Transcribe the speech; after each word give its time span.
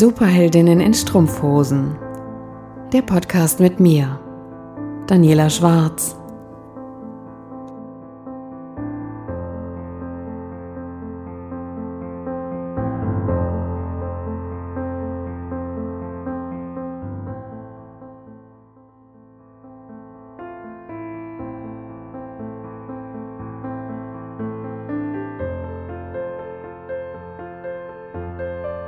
Superheldinnen 0.00 0.80
in 0.80 0.94
Strumpfhosen. 0.94 1.94
Der 2.90 3.02
Podcast 3.02 3.60
mit 3.60 3.80
mir, 3.80 4.18
Daniela 5.06 5.50
Schwarz. 5.50 6.16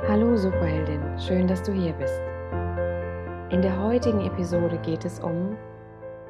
Hallo 0.07 0.35
Superheldin, 0.35 1.02
schön, 1.19 1.47
dass 1.47 1.63
du 1.63 1.71
hier 1.71 1.93
bist. 1.93 2.19
In 3.51 3.61
der 3.61 3.81
heutigen 3.81 4.21
Episode 4.21 4.79
geht 4.79 5.05
es 5.05 5.19
um 5.19 5.55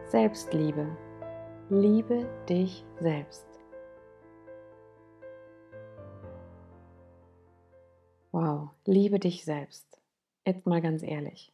Selbstliebe. 0.06 0.98
Liebe 1.70 2.30
dich 2.50 2.86
selbst. 3.00 3.46
Wow, 8.32 8.70
liebe 8.86 9.20
dich 9.20 9.46
selbst. 9.46 10.02
Jetzt 10.46 10.66
mal 10.66 10.82
ganz 10.82 11.04
ehrlich. 11.04 11.54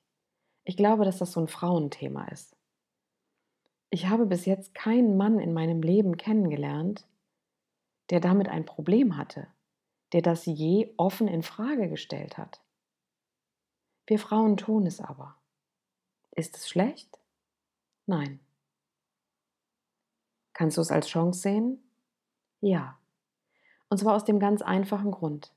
Ich 0.63 0.77
glaube, 0.77 1.05
dass 1.05 1.19
das 1.19 1.31
so 1.31 1.39
ein 1.41 1.47
Frauenthema 1.47 2.25
ist. 2.29 2.55
Ich 3.89 4.07
habe 4.07 4.25
bis 4.25 4.45
jetzt 4.45 4.73
keinen 4.73 5.17
Mann 5.17 5.39
in 5.39 5.53
meinem 5.53 5.81
Leben 5.81 6.17
kennengelernt, 6.17 7.07
der 8.09 8.19
damit 8.19 8.49
ein 8.49 8.65
Problem 8.65 9.17
hatte 9.17 9.47
der 10.13 10.21
das 10.21 10.45
je 10.45 10.93
offen 10.97 11.27
in 11.27 11.43
Frage 11.43 11.89
gestellt 11.89 12.37
hat. 12.37 12.61
Wir 14.09 14.17
Frauen 14.17 14.57
tun 14.57 14.87
es 14.87 15.01
aber. 15.01 15.35
Ist 16.31 16.57
es 16.57 16.67
schlecht? 16.67 17.19
Nein. 18.07 18.39
Kannst 20.53 20.77
du 20.77 20.81
es 20.81 20.89
als 20.89 21.07
Chance 21.07 21.41
sehen? 21.41 21.83
Ja. 22.59 22.97
Und 23.87 23.99
zwar 23.99 24.15
aus 24.15 24.25
dem 24.25 24.39
ganz 24.39 24.63
einfachen 24.63 25.11
Grund. 25.11 25.53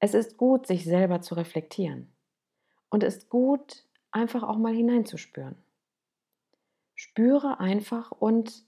Es 0.00 0.12
ist 0.12 0.36
gut, 0.36 0.66
sich 0.66 0.84
selber 0.84 1.22
zu 1.22 1.34
reflektieren. 1.34 2.12
Und 2.90 3.02
es 3.02 3.16
ist 3.16 3.30
gut, 3.30 3.86
einfach 4.10 4.42
auch 4.42 4.58
mal 4.58 4.74
hineinzuspüren. 4.74 5.56
Spüre 6.94 7.58
einfach 7.58 8.10
und 8.10 8.66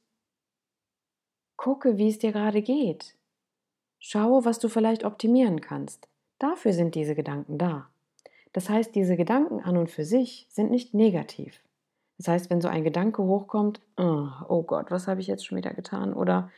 gucke, 1.57 1.99
wie 1.99 2.09
es 2.09 2.19
dir 2.19 2.33
gerade 2.33 2.63
geht. 2.63 3.19
Schaue, 3.99 4.47
was 4.47 4.59
du 4.59 4.71
vielleicht 4.71 5.05
optimieren 5.05 5.61
kannst. 5.61 6.09
Dafür 6.39 6.73
sind 6.73 6.95
diese 6.95 7.15
Gedanken 7.15 7.59
da. 7.59 7.91
Das 8.53 8.69
heißt, 8.69 8.95
diese 8.95 9.17
Gedanken 9.17 9.61
an 9.61 9.77
und 9.77 9.91
für 9.91 10.05
sich 10.05 10.47
sind 10.51 10.71
nicht 10.71 10.95
negativ. 10.95 11.63
Das 12.19 12.29
heißt, 12.29 12.51
wenn 12.51 12.61
so 12.61 12.69
ein 12.69 12.85
Gedanke 12.85 13.23
hochkommt, 13.23 13.81
oh, 13.97 14.29
oh 14.49 14.63
Gott, 14.63 14.91
was 14.91 15.07
habe 15.07 15.21
ich 15.21 15.27
jetzt 15.27 15.47
schon 15.47 15.57
wieder 15.57 15.73
getan? 15.73 16.13
Oder 16.13 16.51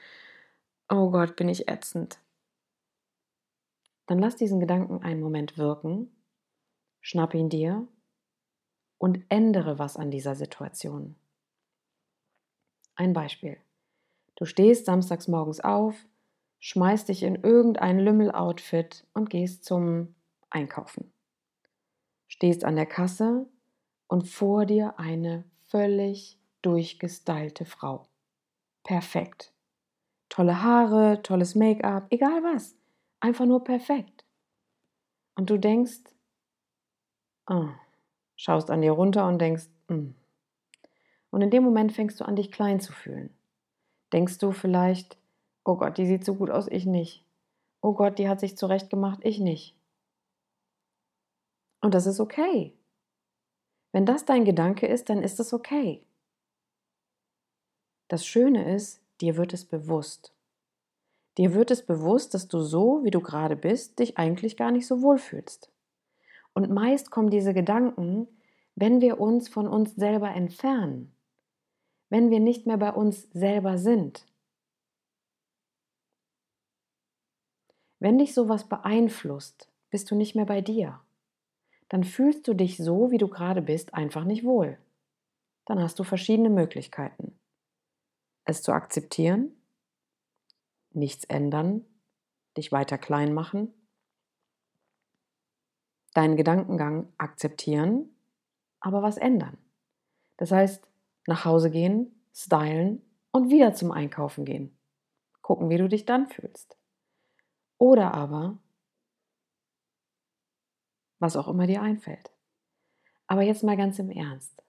oh 0.89 1.11
Gott, 1.11 1.37
bin 1.37 1.48
ich 1.48 1.69
ätzend. 1.69 2.19
Dann 4.07 4.19
lass 4.19 4.37
diesen 4.37 4.59
Gedanken 4.59 5.03
einen 5.03 5.20
Moment 5.20 5.59
wirken, 5.59 6.11
schnapp 7.01 7.35
ihn 7.35 7.48
dir 7.48 7.87
und 8.98 9.25
ändere 9.29 9.79
was 9.79 9.97
an 9.97 10.11
dieser 10.11 10.35
Situation. 10.35 11.15
Ein 12.95 13.13
Beispiel. 13.13 13.59
Du 14.35 14.45
stehst 14.45 14.87
samstags 14.87 15.29
morgens 15.29 15.61
auf, 15.61 15.95
schmeißt 16.59 17.09
dich 17.09 17.23
in 17.23 17.37
irgendein 17.37 17.98
Lümmel-Outfit 17.98 19.07
und 19.13 19.31
gehst 19.31 19.65
zum 19.65 20.15
Einkaufen. 20.51 21.12
Stehst 22.33 22.65
an 22.65 22.77
der 22.77 22.87
Kasse 22.87 23.47
und 24.09 24.27
vor 24.27 24.65
dir 24.65 24.98
eine 24.98 25.45
völlig 25.69 26.39
durchgestylte 26.63 27.67
Frau. 27.67 28.07
Perfekt. 28.85 29.53
Tolle 30.31 30.63
Haare, 30.63 31.21
tolles 31.23 31.55
Make-up, 31.55 32.07
egal 32.09 32.42
was. 32.42 32.75
Einfach 33.21 33.45
nur 33.45 33.63
perfekt. 33.63 34.25
Und 35.35 35.51
du 35.51 35.59
denkst, 35.59 36.01
oh, 37.51 37.69
schaust 38.37 38.71
an 38.71 38.81
dir 38.81 38.92
runter 38.92 39.29
und 39.29 39.39
denkst, 39.39 39.69
mm. 39.89 40.15
und 41.33 41.42
in 41.42 41.51
dem 41.51 41.65
Moment 41.65 41.92
fängst 41.92 42.19
du 42.19 42.25
an, 42.25 42.37
dich 42.37 42.51
klein 42.51 42.81
zu 42.81 42.95
fühlen. 42.95 43.37
Denkst 44.15 44.39
du 44.39 44.53
vielleicht, 44.53 45.19
Oh 45.65 45.77
Gott, 45.77 45.98
die 45.98 46.07
sieht 46.07 46.25
so 46.25 46.35
gut 46.35 46.51
aus, 46.51 46.67
ich 46.69 46.87
nicht. 46.87 47.27
Oh 47.83 47.92
Gott, 47.92 48.19
die 48.19 48.29
hat 48.29 48.41
sich 48.41 48.57
zurecht 48.57 48.89
gemacht, 48.89 49.21
ich 49.23 49.39
nicht. 49.39 49.77
Und 51.83 51.95
das 51.95 52.07
ist 52.07 52.20
okay. 52.20 52.73
Wenn 53.93 54.07
das 54.07 54.25
dein 54.25 54.45
Gedanke 54.45 54.87
ist, 54.87 55.11
dann 55.11 55.23
ist 55.23 55.39
es 55.39 55.53
okay. 55.53 56.03
Das 58.09 58.25
Schöne 58.25 58.75
ist, 58.75 59.03
dir 59.20 59.37
wird 59.37 59.53
es 59.53 59.65
bewusst. 59.65 60.33
Dir 61.39 61.55
wird 61.55 61.71
es 61.71 61.85
bewusst, 61.85 62.35
dass 62.35 62.48
du 62.48 62.61
so, 62.61 63.05
wie 63.05 63.11
du 63.11 63.21
gerade 63.21 63.57
bist, 63.57 63.98
dich 63.98 64.19
eigentlich 64.19 64.57
gar 64.57 64.71
nicht 64.71 64.87
so 64.87 65.03
wohl 65.03 65.19
fühlst. 65.19 65.71
Und 66.55 66.71
meist 66.71 67.11
kommen 67.11 67.31
diese 67.31 67.55
Gedanken, 67.55 68.29
wenn 68.75 69.01
wir 69.01 69.21
uns 69.21 69.48
von 69.48 69.67
uns 69.67 69.95
selber 69.95 70.31
entfernen, 70.31 71.15
wenn 72.11 72.31
wir 72.31 72.41
nicht 72.41 72.67
mehr 72.67 72.79
bei 72.79 72.92
uns 72.92 73.31
selber 73.33 73.79
sind. 73.79 74.27
Wenn 77.98 78.19
dich 78.19 78.35
sowas 78.35 78.69
beeinflusst, 78.69 79.71
bist 79.91 80.11
du 80.11 80.15
nicht 80.15 80.35
mehr 80.35 80.47
bei 80.47 80.61
dir. 80.61 81.01
Dann 81.92 82.05
fühlst 82.05 82.48
du 82.48 82.55
dich 82.55 82.79
so, 82.79 83.11
wie 83.11 83.19
du 83.19 83.29
gerade 83.29 83.61
bist, 83.61 83.92
einfach 83.92 84.25
nicht 84.25 84.45
wohl. 84.45 84.79
Dann 85.67 85.79
hast 85.79 85.98
du 85.98 86.05
verschiedene 86.05 86.48
Möglichkeiten. 86.48 87.39
Es 88.47 88.63
zu 88.63 88.73
akzeptieren, 88.73 89.55
nichts 90.92 91.25
ändern, 91.25 91.85
dich 92.57 92.73
weiter 92.73 92.97
klein 92.97 93.35
machen, 93.35 93.75
deinen 96.14 96.39
Gedankengang 96.39 97.13
akzeptieren, 97.19 98.09
aber 98.80 99.03
was 99.03 99.19
ändern. 99.19 99.59
Das 100.39 100.51
heißt, 100.51 100.89
nach 101.27 101.45
Hause 101.45 101.70
gehen, 101.70 102.24
stylen 102.33 103.03
und 103.33 103.51
wieder 103.51 103.74
zum 103.74 103.92
Einkaufen 103.92 104.47
gehen. 104.47 104.79
Gucken, 105.42 105.69
wie 105.69 105.77
du 105.77 105.91
dich 105.91 106.07
dann 106.07 106.27
fühlst. 106.27 106.79
Oder 107.77 108.14
aber, 108.14 108.57
was 111.23 111.37
auch 111.37 111.49
immer 111.49 111.67
dir 111.67 111.81
einfällt. 111.81 112.31
Aber 113.27 113.43
jetzt 113.43 113.63
mal 113.63 113.77
ganz 113.77 113.99
im 113.99 114.11
Ernst. 114.11 114.63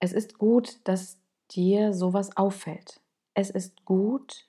Es 0.00 0.12
ist 0.12 0.38
gut, 0.38 0.78
dass 0.84 1.18
dir 1.50 1.92
sowas 1.92 2.36
auffällt. 2.36 3.00
Es 3.34 3.50
ist 3.50 3.84
gut, 3.84 4.48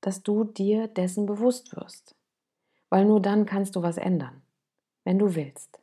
dass 0.00 0.22
du 0.22 0.44
dir 0.44 0.86
dessen 0.86 1.26
bewusst 1.26 1.74
wirst. 1.74 2.14
Weil 2.90 3.06
nur 3.06 3.20
dann 3.20 3.46
kannst 3.46 3.74
du 3.74 3.82
was 3.82 3.96
ändern, 3.96 4.42
wenn 5.04 5.18
du 5.18 5.34
willst. 5.34 5.80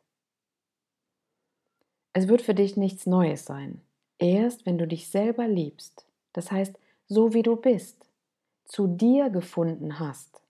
Es 2.14 2.28
wird 2.28 2.44
für 2.44 2.54
dich 2.54 2.78
nichts 2.78 3.08
Neues 3.08 3.46
sein. 3.46 3.82
Erst 4.20 4.66
wenn 4.66 4.78
du 4.78 4.88
dich 4.88 5.10
selber 5.10 5.48
liebst, 5.48 6.06
das 6.32 6.52
heißt, 6.52 6.80
so 7.08 7.34
wie 7.34 7.42
du 7.42 7.56
bist, 7.56 8.10
zu 8.66 8.88
dir 8.88 9.30
gefunden 9.30 10.00
hast, 10.00 10.43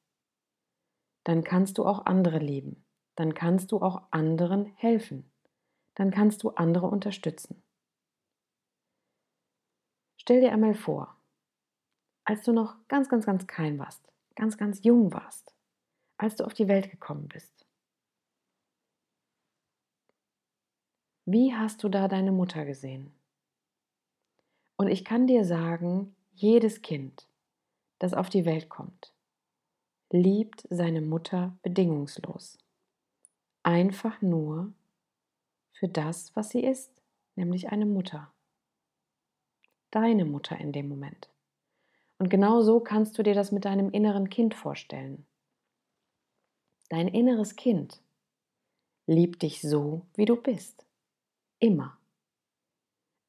dann 1.24 1.44
kannst 1.44 1.78
du 1.78 1.86
auch 1.86 2.06
andere 2.06 2.40
lieben, 2.40 2.86
dann 3.16 3.34
kannst 3.34 3.72
du 3.72 3.82
auch 3.82 4.04
anderen 4.12 4.66
helfen, 4.66 5.32
dann 5.96 6.12
kannst 6.12 6.44
du 6.44 6.50
andere 6.52 6.88
unterstützen. 6.88 7.64
Stell 10.18 10.42
dir 10.42 10.52
einmal 10.52 10.74
vor, 10.74 11.18
als 12.26 12.44
du 12.44 12.54
noch 12.54 12.76
ganz, 12.88 13.10
ganz, 13.10 13.26
ganz 13.26 13.48
klein 13.48 13.78
warst, 13.80 14.08
ganz, 14.36 14.58
ganz 14.58 14.84
jung 14.84 15.14
warst, 15.14 15.54
als 16.18 16.36
du 16.36 16.46
auf 16.46 16.54
die 16.54 16.68
Welt 16.68 16.90
gekommen 16.90 17.28
bist. 17.28 17.68
Wie 21.26 21.54
hast 21.54 21.84
du 21.84 21.90
da 21.90 22.08
deine 22.08 22.32
Mutter 22.32 22.66
gesehen? 22.66 23.14
Und 24.76 24.88
ich 24.88 25.06
kann 25.06 25.28
dir 25.28 25.46
sagen, 25.46 26.16
jedes 26.34 26.82
Kind, 26.82 27.28
das 28.00 28.14
auf 28.14 28.30
die 28.30 28.46
Welt 28.46 28.70
kommt, 28.70 29.13
liebt 30.14 30.68
seine 30.70 31.02
Mutter 31.02 31.58
bedingungslos. 31.64 32.60
Einfach 33.64 34.22
nur 34.22 34.72
für 35.72 35.88
das, 35.88 36.36
was 36.36 36.50
sie 36.50 36.64
ist, 36.64 37.02
nämlich 37.36 37.70
eine 37.70 37.88
Mutter. 37.88 38.32
Deine 39.90 40.26
Mutter 40.26 40.56
in 40.60 40.72
dem 40.72 40.88
Moment. 40.88 41.30
Und 42.20 42.30
genau 42.30 42.62
so 42.62 42.80
kannst 42.80 43.18
du 43.18 43.24
dir 43.24 43.34
das 43.34 43.52
mit 43.52 43.66
deinem 43.66 43.90
inneren 43.90 44.30
Kind 44.30 44.54
vorstellen. 44.54 45.26
Dein 46.90 47.08
inneres 47.08 47.56
Kind 47.56 48.00
liebt 49.08 49.42
dich 49.42 49.62
so, 49.62 50.06
wie 50.14 50.26
du 50.26 50.36
bist. 50.36 50.86
Immer. 51.58 51.98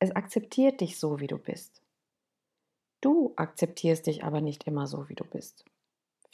Es 0.00 0.10
akzeptiert 0.10 0.82
dich 0.82 0.98
so, 0.98 1.18
wie 1.18 1.28
du 1.28 1.38
bist. 1.38 1.82
Du 3.00 3.32
akzeptierst 3.36 4.06
dich 4.06 4.22
aber 4.22 4.42
nicht 4.42 4.64
immer 4.64 4.86
so, 4.86 5.08
wie 5.08 5.14
du 5.14 5.24
bist. 5.24 5.64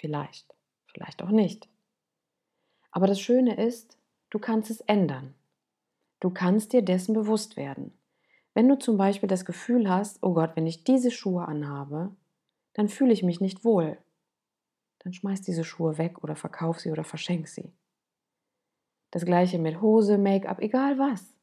Vielleicht, 0.01 0.55
vielleicht 0.87 1.23
auch 1.23 1.29
nicht. 1.29 1.69
Aber 2.91 3.07
das 3.07 3.21
Schöne 3.21 3.63
ist, 3.63 3.99
du 4.31 4.39
kannst 4.39 4.71
es 4.71 4.81
ändern. 4.81 5.35
Du 6.21 6.31
kannst 6.31 6.73
dir 6.73 6.81
dessen 6.81 7.13
bewusst 7.13 7.59
werden. 7.59 7.93
Wenn 8.55 8.67
du 8.67 8.79
zum 8.79 8.97
Beispiel 8.97 9.29
das 9.29 9.45
Gefühl 9.45 9.91
hast, 9.91 10.23
oh 10.23 10.33
Gott, 10.33 10.53
wenn 10.57 10.67
ich 10.67 10.85
diese 10.85 11.11
Schuhe 11.11 11.47
anhabe, 11.47 12.17
dann 12.73 12.89
fühle 12.89 13.13
ich 13.13 13.23
mich 13.23 13.43
nicht 13.43 13.63
wohl. 13.63 13.99
Dann 15.01 15.13
schmeiß 15.13 15.43
diese 15.43 15.65
Schuhe 15.65 15.99
weg 15.99 16.25
oder 16.25 16.35
verkauf 16.35 16.81
sie 16.81 16.91
oder 16.91 17.05
verschenk 17.05 17.47
sie. 17.49 17.71
Das 19.11 19.27
gleiche 19.27 19.59
mit 19.59 19.83
Hose, 19.83 20.17
Make-up, 20.17 20.61
egal 20.61 20.99
was. 20.99 21.35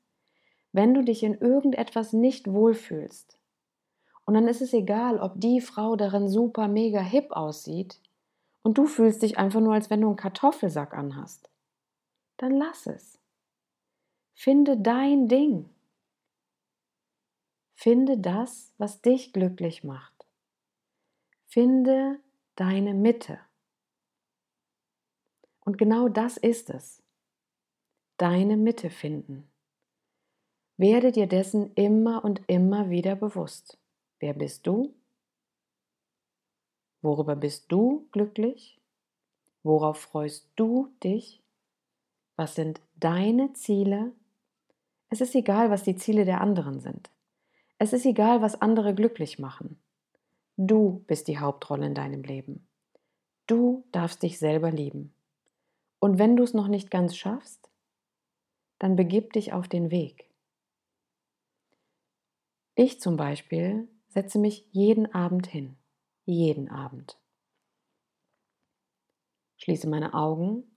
Wenn 0.71 0.95
du 0.95 1.04
dich 1.04 1.21
in 1.21 1.36
irgendetwas 1.36 2.12
nicht 2.12 2.51
wohlfühlst, 2.51 3.38
und 4.25 4.33
dann 4.33 4.48
ist 4.48 4.62
es 4.62 4.74
egal, 4.74 5.19
ob 5.19 5.39
die 5.39 5.62
Frau 5.62 5.95
darin 5.95 6.27
super 6.27 6.68
mega 6.68 7.00
hip 7.00 7.31
aussieht 7.31 8.01
und 8.67 8.77
du 8.77 8.85
fühlst 8.85 9.21
dich 9.21 9.37
einfach 9.37 9.61
nur, 9.61 9.73
als 9.73 9.89
wenn 9.89 10.01
du 10.01 10.07
einen 10.07 10.17
Kartoffelsack 10.17 10.93
anhast, 10.93 11.49
dann 12.35 12.51
lass 12.51 12.85
es. 12.85 13.17
Finde 14.33 14.75
dein 14.75 15.29
Ding. 15.29 15.69
Finde 17.75 18.17
das, 18.17 18.73
was 18.77 19.01
dich 19.01 19.31
glücklich 19.31 19.85
macht. 19.85 20.27
Finde 21.45 22.19
deine 22.55 22.93
Mitte. 22.93 23.39
Und 25.61 25.77
genau 25.77 26.09
das 26.09 26.35
ist 26.35 26.69
es. 26.69 27.01
Deine 28.17 28.57
Mitte 28.57 28.89
finden. 28.89 29.49
Werde 30.75 31.13
dir 31.13 31.27
dessen 31.27 31.73
immer 31.75 32.25
und 32.25 32.41
immer 32.47 32.89
wieder 32.89 33.15
bewusst. 33.15 33.77
Wer 34.19 34.33
bist 34.33 34.67
du? 34.67 34.93
Worüber 37.01 37.35
bist 37.35 37.71
du 37.71 38.07
glücklich? 38.11 38.79
Worauf 39.63 39.99
freust 39.99 40.49
du 40.55 40.94
dich? 41.03 41.41
Was 42.35 42.55
sind 42.55 42.81
deine 42.95 43.53
Ziele? 43.53 44.11
Es 45.09 45.21
ist 45.21 45.35
egal, 45.35 45.69
was 45.69 45.83
die 45.83 45.95
Ziele 45.95 46.25
der 46.25 46.41
anderen 46.41 46.79
sind. 46.79 47.09
Es 47.79 47.94
ist 47.94 48.05
egal, 48.05 48.41
was 48.41 48.61
andere 48.61 48.94
glücklich 48.94 49.39
machen. 49.39 49.79
Du 50.57 51.03
bist 51.07 51.27
die 51.27 51.39
Hauptrolle 51.39 51.85
in 51.85 51.94
deinem 51.94 52.23
Leben. 52.23 52.67
Du 53.45 53.85
darfst 53.91 54.23
dich 54.23 54.39
selber 54.39 54.71
lieben. 54.71 55.13
Und 55.99 56.19
wenn 56.19 56.35
du 56.35 56.44
es 56.44 56.53
noch 56.53 56.67
nicht 56.67 56.91
ganz 56.91 57.15
schaffst, 57.15 57.69
dann 58.79 58.95
begib 58.95 59.33
dich 59.33 59.53
auf 59.53 59.67
den 59.67 59.91
Weg. 59.91 60.29
Ich 62.75 62.99
zum 62.99 63.17
Beispiel 63.17 63.88
setze 64.09 64.38
mich 64.38 64.67
jeden 64.71 65.13
Abend 65.13 65.47
hin. 65.47 65.76
Jeden 66.29 66.69
Abend. 66.69 67.18
Schließe 69.59 69.88
meine 69.88 70.13
Augen 70.13 70.69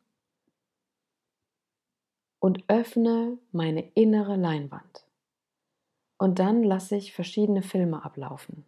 und 2.38 2.62
öffne 2.68 3.36
meine 3.50 3.82
innere 3.94 4.36
Leinwand. 4.36 5.04
Und 6.18 6.38
dann 6.38 6.62
lasse 6.62 6.94
ich 6.94 7.12
verschiedene 7.12 7.62
Filme 7.62 8.04
ablaufen. 8.04 8.64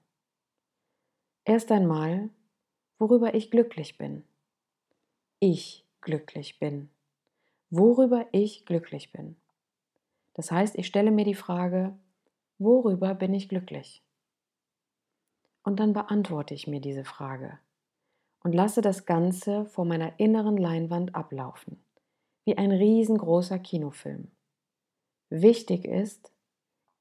Erst 1.44 1.70
einmal, 1.70 2.30
worüber 2.98 3.32
ich 3.32 3.52
glücklich 3.52 3.96
bin. 3.96 4.24
Ich 5.38 5.86
glücklich 6.00 6.58
bin. 6.58 6.90
Worüber 7.70 8.26
ich 8.32 8.66
glücklich 8.66 9.12
bin. 9.12 9.36
Das 10.34 10.50
heißt, 10.50 10.76
ich 10.76 10.88
stelle 10.88 11.12
mir 11.12 11.24
die 11.24 11.36
Frage, 11.36 11.96
worüber 12.58 13.14
bin 13.14 13.34
ich 13.34 13.48
glücklich? 13.48 14.02
Und 15.62 15.78
dann 15.78 15.92
beantworte 15.92 16.54
ich 16.54 16.66
mir 16.66 16.80
diese 16.80 17.04
Frage 17.04 17.58
und 18.42 18.52
lasse 18.52 18.80
das 18.80 19.06
Ganze 19.06 19.64
vor 19.66 19.84
meiner 19.84 20.18
inneren 20.18 20.56
Leinwand 20.56 21.14
ablaufen, 21.14 21.82
wie 22.44 22.58
ein 22.58 22.72
riesengroßer 22.72 23.58
Kinofilm. 23.58 24.30
Wichtig 25.30 25.84
ist, 25.84 26.32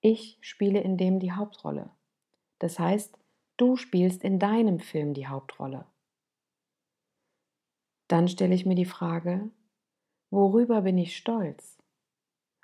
ich 0.02 0.38
spiele 0.42 0.80
in 0.82 0.98
dem 0.98 1.20
die 1.20 1.32
Hauptrolle. 1.32 1.90
Das 2.60 2.80
heißt, 2.80 3.18
du 3.58 3.76
spielst 3.76 4.24
in 4.24 4.40
deinem 4.40 4.80
Film 4.80 5.14
die 5.14 5.28
Hauptrolle. 5.28 5.86
Dann 8.08 8.28
stelle 8.28 8.54
ich 8.54 8.66
mir 8.66 8.76
die 8.76 8.86
Frage, 8.86 9.50
worüber 10.30 10.82
bin 10.82 10.98
ich 10.98 11.18
stolz? 11.18 11.78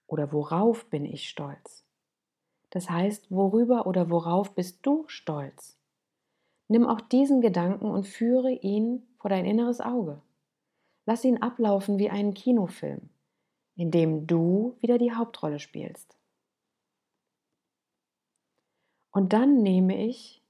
Oder 0.06 0.32
worauf 0.32 0.90
bin 0.90 1.06
ich 1.06 1.30
stolz? 1.30 1.84
Das 2.70 2.90
heißt, 2.90 3.32
worüber 3.32 3.88
oder 3.88 4.10
worauf 4.10 4.54
bist 4.54 4.86
du 4.86 5.06
stolz? 5.08 5.77
Nimm 6.68 6.86
auch 6.86 7.02
diesen 7.02 7.42
Gedanken 7.42 7.86
und 7.86 8.08
führe 8.08 8.52
ihn 8.52 9.08
vor 9.18 9.30
dein 9.30 9.46
inneres 9.46 9.80
Auge. 9.80 10.22
Lass 11.06 11.24
ihn 11.24 11.42
ablaufen 11.42 11.98
wie 11.98 12.10
einen 12.10 12.34
Kinofilm, 12.34 13.10
in 13.76 13.92
dem 13.92 14.28
du 14.28 14.76
wieder 14.80 14.98
die 14.98 15.14
Hauptrolle 15.14 15.60
spielst. 15.60 16.18
Und 19.12 19.34
dann 19.34 19.64
nehme 19.64 20.06
ich 20.06 20.44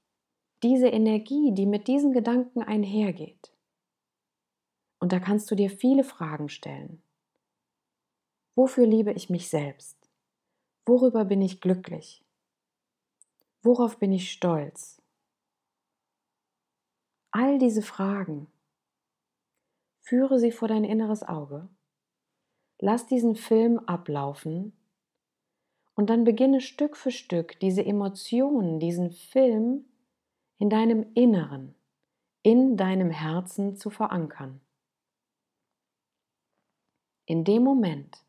diese 0.62 0.88
Energie, 0.88 1.52
die 1.52 1.66
mit 1.66 1.86
diesen 1.86 2.12
Gedanken 2.12 2.62
einhergeht. 2.62 3.52
Und 4.98 5.12
da 5.12 5.20
kannst 5.20 5.50
du 5.50 5.54
dir 5.54 5.70
viele 5.70 6.02
Fragen 6.02 6.48
stellen. 6.48 7.00
Wofür 8.56 8.86
liebe 8.86 9.12
ich 9.12 9.30
mich 9.30 9.48
selbst? 9.48 9.96
Worüber 10.84 11.24
bin 11.24 11.40
ich 11.40 11.60
glücklich? 11.60 12.24
Worauf 13.62 13.98
bin 13.98 14.12
ich 14.12 14.32
stolz? 14.32 14.97
All 17.30 17.58
diese 17.58 17.82
Fragen, 17.82 18.46
führe 20.08 20.38
sie 20.38 20.52
vor 20.52 20.68
dein 20.68 20.84
inneres 20.84 21.22
Auge, 21.22 21.68
lass 22.78 23.06
diesen 23.06 23.36
Film 23.36 23.78
ablaufen. 23.80 24.72
Und 25.94 26.08
dann 26.08 26.24
beginne 26.24 26.62
Stück 26.62 26.96
für 26.96 27.10
Stück 27.10 27.60
diese 27.60 27.84
Emotionen, 27.84 28.80
diesen 28.80 29.10
Film 29.10 29.84
in 30.58 30.70
deinem 30.70 31.12
Inneren, 31.14 31.74
in 32.42 32.76
deinem 32.78 33.10
Herzen 33.10 33.76
zu 33.76 33.90
verankern. 33.90 34.60
In 37.26 37.44
dem 37.44 37.62
Moment, 37.62 38.24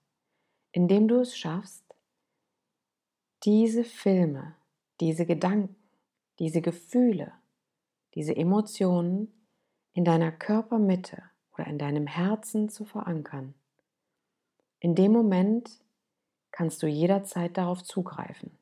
in 0.73 0.89
dem 0.89 1.07
du 1.07 1.21
es 1.21 1.37
schaffst, 1.37 1.85
diese 3.43 3.85
Filme, 3.85 4.55
diese 4.99 5.25
Gedanken, 5.25 5.77
diese 6.39 6.61
Gefühle 6.61 7.38
diese 8.15 8.35
Emotionen 8.35 9.33
in 9.93 10.05
deiner 10.05 10.31
Körpermitte 10.31 11.23
oder 11.53 11.67
in 11.67 11.77
deinem 11.77 12.07
Herzen 12.07 12.69
zu 12.69 12.85
verankern. 12.85 13.53
In 14.79 14.95
dem 14.95 15.11
Moment 15.11 15.81
kannst 16.51 16.81
du 16.81 16.87
jederzeit 16.87 17.57
darauf 17.57 17.83
zugreifen. 17.83 18.57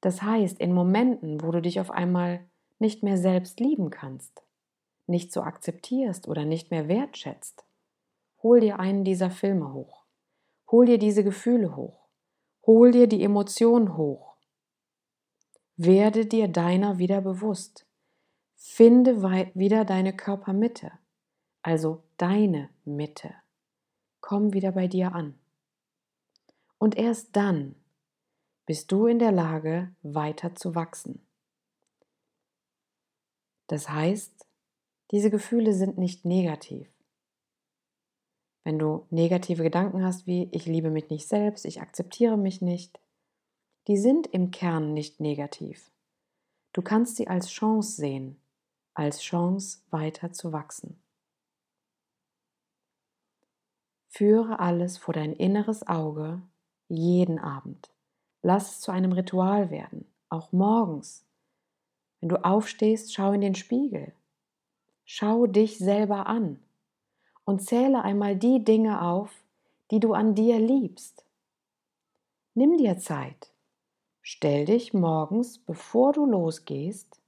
Das 0.00 0.22
heißt, 0.22 0.60
in 0.60 0.72
Momenten, 0.72 1.42
wo 1.42 1.50
du 1.50 1.62
dich 1.62 1.80
auf 1.80 1.90
einmal 1.90 2.44
nicht 2.78 3.02
mehr 3.02 3.16
selbst 3.16 3.60
lieben 3.60 3.90
kannst, 3.90 4.42
nicht 5.06 5.32
so 5.32 5.42
akzeptierst 5.42 6.28
oder 6.28 6.44
nicht 6.44 6.70
mehr 6.70 6.88
wertschätzt, 6.88 7.64
hol 8.42 8.60
dir 8.60 8.78
einen 8.78 9.04
dieser 9.04 9.30
Filme 9.30 9.72
hoch. 9.72 10.04
Hol 10.70 10.86
dir 10.86 10.98
diese 10.98 11.24
Gefühle 11.24 11.76
hoch. 11.76 12.08
Hol 12.66 12.92
dir 12.92 13.06
die 13.06 13.22
Emotionen 13.22 13.96
hoch. 13.96 14.36
Werde 15.76 16.26
dir 16.26 16.48
deiner 16.48 16.98
wieder 16.98 17.20
bewusst. 17.20 17.86
Finde 18.66 19.22
wieder 19.54 19.84
deine 19.84 20.16
Körpermitte, 20.16 20.90
also 21.62 22.02
deine 22.16 22.70
Mitte. 22.84 23.32
Komm 24.20 24.52
wieder 24.52 24.72
bei 24.72 24.88
dir 24.88 25.14
an. 25.14 25.38
Und 26.78 26.96
erst 26.96 27.36
dann 27.36 27.76
bist 28.64 28.90
du 28.90 29.06
in 29.06 29.20
der 29.20 29.30
Lage, 29.30 29.94
weiter 30.02 30.56
zu 30.56 30.74
wachsen. 30.74 31.24
Das 33.68 33.90
heißt, 33.90 34.44
diese 35.12 35.30
Gefühle 35.30 35.72
sind 35.72 35.98
nicht 35.98 36.24
negativ. 36.24 36.88
Wenn 38.64 38.78
du 38.78 39.06
negative 39.10 39.62
Gedanken 39.62 40.02
hast 40.02 40.26
wie 40.26 40.48
ich 40.50 40.66
liebe 40.66 40.90
mich 40.90 41.10
nicht 41.10 41.28
selbst, 41.28 41.64
ich 41.64 41.80
akzeptiere 41.80 42.38
mich 42.38 42.60
nicht, 42.60 42.98
die 43.88 43.98
sind 43.98 44.26
im 44.26 44.50
Kern 44.50 44.94
nicht 44.94 45.20
negativ. 45.20 45.92
Du 46.72 46.82
kannst 46.82 47.16
sie 47.16 47.28
als 47.28 47.50
Chance 47.50 47.96
sehen, 47.96 48.40
als 48.94 49.20
Chance 49.20 49.80
weiter 49.90 50.32
zu 50.32 50.52
wachsen. 50.52 50.98
Führe 54.08 54.60
alles 54.60 54.96
vor 54.96 55.12
dein 55.12 55.32
inneres 55.32 55.86
Auge 55.86 56.40
jeden 56.88 57.38
Abend. 57.38 57.90
Lass 58.42 58.70
es 58.70 58.80
zu 58.80 58.92
einem 58.92 59.12
Ritual 59.12 59.70
werden, 59.70 60.06
auch 60.28 60.52
morgens. 60.52 61.26
Wenn 62.20 62.28
du 62.28 62.44
aufstehst, 62.44 63.12
schau 63.12 63.32
in 63.32 63.40
den 63.40 63.54
Spiegel. 63.54 64.12
Schau 65.04 65.46
dich 65.46 65.78
selber 65.78 66.26
an 66.26 66.60
und 67.44 67.60
zähle 67.60 68.02
einmal 68.02 68.36
die 68.36 68.64
Dinge 68.64 69.02
auf, 69.02 69.44
die 69.90 70.00
du 70.00 70.14
an 70.14 70.34
dir 70.34 70.58
liebst. 70.58 71.24
Nimm 72.54 72.78
dir 72.78 72.98
Zeit. 72.98 73.52
Stell 74.22 74.64
dich 74.64 74.94
morgens, 74.94 75.58
bevor 75.58 76.12
du 76.12 76.24
losgehst, 76.24 77.20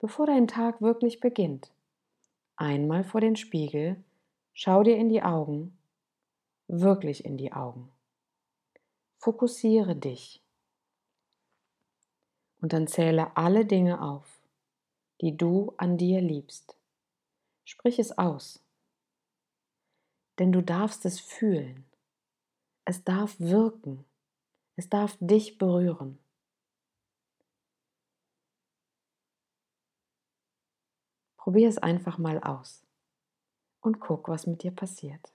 bevor 0.00 0.26
dein 0.26 0.48
Tag 0.48 0.82
wirklich 0.82 1.20
beginnt. 1.20 1.70
Einmal 2.56 3.04
vor 3.04 3.20
den 3.20 3.36
Spiegel, 3.36 4.02
schau 4.52 4.82
dir 4.82 4.96
in 4.96 5.08
die 5.08 5.22
Augen 5.22 5.76
wirklich 6.66 7.24
in 7.24 7.36
die 7.36 7.52
Augen. 7.52 7.90
Fokussiere 9.18 9.96
dich 9.96 10.42
und 12.60 12.72
dann 12.72 12.86
zähle 12.86 13.36
alle 13.36 13.64
Dinge 13.64 14.00
auf, 14.02 14.40
die 15.20 15.36
du 15.36 15.74
an 15.76 15.96
dir 15.96 16.20
liebst. 16.20 16.76
Sprich 17.64 17.98
es 17.98 18.16
aus, 18.16 18.62
denn 20.38 20.52
du 20.52 20.62
darfst 20.62 21.04
es 21.04 21.20
fühlen. 21.20 21.84
Es 22.84 23.04
darf 23.04 23.38
wirken. 23.38 24.04
Es 24.76 24.88
darf 24.88 25.16
dich 25.20 25.58
berühren. 25.58 26.18
Probier 31.50 31.68
es 31.68 31.78
einfach 31.78 32.16
mal 32.16 32.38
aus 32.38 32.86
und 33.80 33.98
guck, 33.98 34.28
was 34.28 34.46
mit 34.46 34.62
dir 34.62 34.70
passiert. 34.70 35.32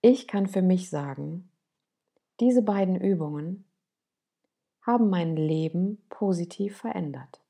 Ich 0.00 0.28
kann 0.28 0.46
für 0.46 0.62
mich 0.62 0.90
sagen, 0.90 1.50
diese 2.38 2.62
beiden 2.62 2.94
Übungen 2.94 3.64
haben 4.82 5.10
mein 5.10 5.34
Leben 5.34 6.00
positiv 6.08 6.76
verändert. 6.76 7.40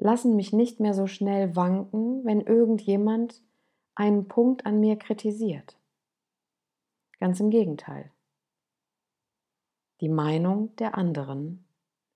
Lassen 0.00 0.34
mich 0.34 0.52
nicht 0.52 0.80
mehr 0.80 0.92
so 0.92 1.06
schnell 1.06 1.54
wanken, 1.54 2.24
wenn 2.24 2.40
irgendjemand 2.40 3.40
einen 3.94 4.26
Punkt 4.26 4.66
an 4.66 4.80
mir 4.80 4.96
kritisiert. 4.96 5.78
Ganz 7.20 7.38
im 7.38 7.50
Gegenteil. 7.50 8.10
Die 10.00 10.08
Meinung 10.08 10.74
der 10.78 10.98
anderen 10.98 11.64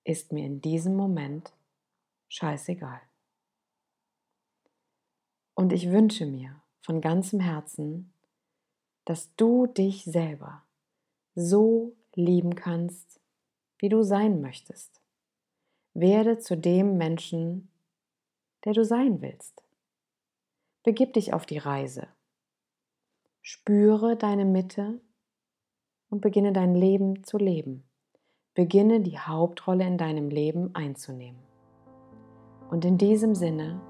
ist 0.02 0.32
mir 0.32 0.44
in 0.44 0.60
diesem 0.60 0.96
Moment 0.96 1.52
scheißegal. 2.26 3.00
Und 5.62 5.72
ich 5.72 5.92
wünsche 5.92 6.26
mir 6.26 6.60
von 6.80 7.00
ganzem 7.00 7.38
Herzen, 7.38 8.12
dass 9.04 9.32
du 9.36 9.68
dich 9.68 10.02
selber 10.02 10.64
so 11.36 11.94
lieben 12.16 12.56
kannst, 12.56 13.20
wie 13.78 13.88
du 13.88 14.02
sein 14.02 14.40
möchtest. 14.40 15.00
Werde 15.94 16.38
zu 16.38 16.56
dem 16.56 16.96
Menschen, 16.98 17.70
der 18.64 18.72
du 18.72 18.84
sein 18.84 19.22
willst. 19.22 19.62
Begib 20.82 21.12
dich 21.12 21.32
auf 21.32 21.46
die 21.46 21.58
Reise. 21.58 22.08
Spüre 23.40 24.16
deine 24.16 24.44
Mitte 24.44 25.00
und 26.10 26.22
beginne 26.22 26.52
dein 26.52 26.74
Leben 26.74 27.22
zu 27.22 27.38
leben. 27.38 27.88
Beginne 28.54 29.00
die 29.00 29.20
Hauptrolle 29.20 29.86
in 29.86 29.96
deinem 29.96 30.28
Leben 30.28 30.74
einzunehmen. 30.74 31.40
Und 32.68 32.84
in 32.84 32.98
diesem 32.98 33.36
Sinne 33.36 33.80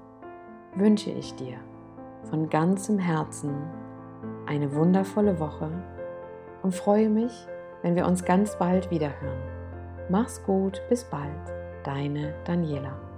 wünsche 0.75 1.11
ich 1.11 1.35
dir 1.35 1.57
von 2.29 2.49
ganzem 2.49 2.97
Herzen 2.97 3.53
eine 4.45 4.73
wundervolle 4.73 5.39
Woche 5.39 5.69
und 6.63 6.73
freue 6.73 7.09
mich, 7.09 7.47
wenn 7.81 7.95
wir 7.95 8.07
uns 8.07 8.25
ganz 8.25 8.57
bald 8.57 8.89
wieder 8.91 9.09
hören. 9.21 9.41
Mach's 10.09 10.43
gut, 10.43 10.81
bis 10.89 11.03
bald, 11.03 11.53
deine 11.83 12.33
Daniela. 12.45 13.12